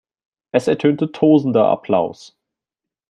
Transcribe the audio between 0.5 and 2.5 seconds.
Es ertönte tosender Applaus.